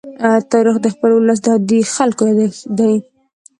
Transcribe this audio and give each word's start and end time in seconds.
تاریخ 0.51 0.75
د 0.81 0.87
خپل 0.93 1.09
ولس 1.13 1.39
د 1.43 1.47
عادي 1.53 1.79
خلکو 1.95 2.21
يادښت 2.29 2.61
دی. 2.77 2.93